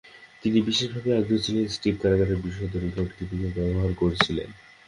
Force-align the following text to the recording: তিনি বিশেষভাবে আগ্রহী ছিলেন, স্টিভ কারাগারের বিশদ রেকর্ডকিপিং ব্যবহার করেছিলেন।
তিনি 0.43 0.57
বিশেষভাবে 0.61 1.09
আগ্রহী 1.15 1.41
ছিলেন, 1.45 1.65
স্টিভ 1.67 1.95
কারাগারের 2.01 2.39
বিশদ 2.43 2.71
রেকর্ডকিপিং 2.85 3.39
ব্যবহার 3.57 3.91
করেছিলেন। 3.93 4.49